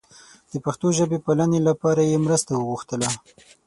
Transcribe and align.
د 0.51 0.53
پښتو 0.65 0.87
ژبې 0.97 1.17
پالنې 1.25 1.59
لپاره 1.69 2.01
یې 2.09 2.17
مرسته 2.25 2.51
وغوښتله. 2.55 3.09